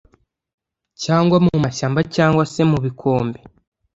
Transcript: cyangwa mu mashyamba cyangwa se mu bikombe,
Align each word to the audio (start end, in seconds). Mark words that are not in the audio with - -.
cyangwa 1.03 1.37
mu 1.45 1.53
mashyamba 1.63 1.99
cyangwa 2.15 2.43
se 2.53 2.61
mu 2.71 2.77
bikombe, 2.85 3.39